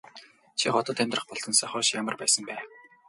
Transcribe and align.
Чи 0.59 0.65
хотод 0.73 0.97
амьдрах 1.03 1.25
болсноосоо 1.27 1.69
хойш 1.71 1.87
ямар 1.99 2.15
байсан 2.19 2.43
бэ? 2.47 2.55